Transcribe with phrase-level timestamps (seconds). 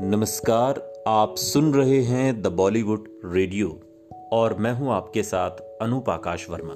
[0.00, 3.80] नमस्कार, आप सुन रहे हैं द बॉलीवुड रेडियो
[4.32, 5.50] और मैं हूँ आपके साथ
[5.82, 6.74] अनूप आकाश वर्मा।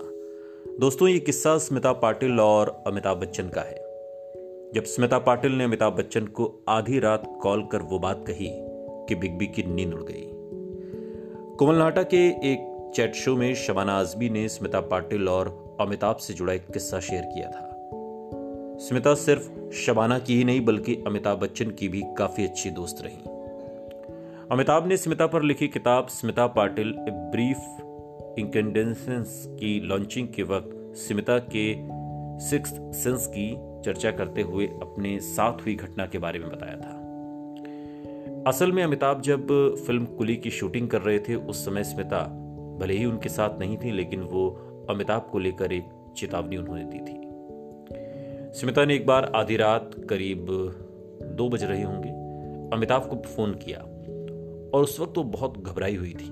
[0.81, 3.75] दोस्तों, ये किस्सा स्मिता पाटिल और अमिताभ बच्चन का है।
[4.73, 8.51] जब स्मिता पाटिल ने अमिताभ बच्चन को आधी रात कॉल कर वो बात कही
[9.09, 10.25] कि बिग बी की नींद उड़ गई।
[11.57, 16.35] कोमल नाटा के एक चैट शो में शबाना आजमी ने स्मिता पाटिल और अमिताभ से
[16.35, 17.78] जुड़ा एक किस्सा शेयर किया था।
[18.89, 23.17] स्मिता सिर्फ़ शबाना की ही नहीं, बल्कि अमिताभ बच्चन की भी काफ़ी अच्छी दोस्त रही।
[24.53, 30.97] अमिताभ ने स्मिता पर लिखी किताब Smita Patil, a brief incandescence की लॉन्चिंग के वक्त
[30.97, 31.75] स्मिता के
[32.45, 32.71] सिक्स
[33.03, 36.97] सेंस की चर्चा करते हुए अपने साथ हुई घटना के बारे में बताया था।
[38.51, 39.47] असल में अमिताभ जब
[39.87, 42.25] फ़िल्म कुली की शूटिंग कर रहे थे, उस समय स्मिता
[42.81, 44.49] भले ही उनके साथ नहीं थी, लेकिन वो
[44.91, 47.28] अमिताभ को लेकर एक चेतावनी उन्होंने दी थी।
[48.55, 50.47] स्मिता ने एक बार आधी रात करीब
[51.37, 52.09] दो बज रहे होंगे,
[52.77, 53.79] अमिताभ को फ़ोन किया
[54.75, 56.29] और उस वक्त वो बहुत घबराई हुई थी।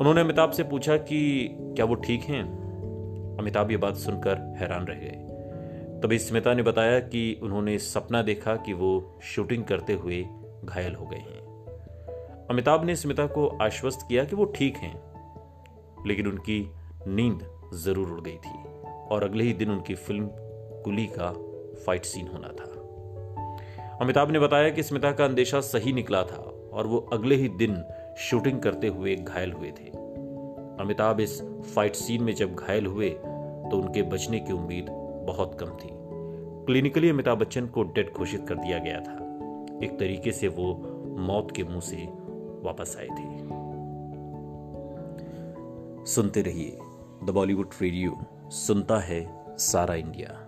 [0.00, 2.42] उन्होंने अमिताभ से पूछा कि क्या वो ठीक हैं?
[3.38, 8.56] अमिताभ ये बात सुनकर हैरान रह गए। तभी स्मिता ने बताया कि उन्होंने सपना देखा
[8.56, 10.22] कि वो शूटिंग करते हुए
[10.64, 14.94] घायल हो गए हैं। अमिताभ ने स्मिता को आश्वस्त किया कि वो ठीक हैं,
[16.06, 16.60] लेकिन उनकी
[17.06, 18.58] नींद ज़रूर उड़ गई थी
[19.10, 20.28] और अगले ही दिन उनकी फ़िल्म
[20.86, 21.32] कुली का
[21.86, 26.86] फाइट सीन होना था। अमिताभ ने बताया कि स्मिता का अंदेशा सही निकला था और
[26.86, 27.84] वो अगले ही दिन
[28.18, 29.88] शूटिंग करते हुए घायल हुए थे।
[30.80, 31.40] अमिताभ इस
[31.74, 34.86] फाइट सीन में जब घायल हुए तो उनके बचने की उम्मीद
[35.26, 35.88] बहुत कम थी।
[36.66, 39.16] क्लिनिकली अमिताभ बच्चन को डेड घोषित कर दिया गया था।
[39.84, 40.72] एक तरीके से वो
[41.18, 42.08] मौत के मुँह से
[42.62, 43.28] वापस आए थे।
[46.06, 46.78] सुनते रहिए
[47.24, 48.18] द बॉलीवुड रेडियो
[48.50, 49.26] सुनता है
[49.58, 50.45] सारा इंडिया।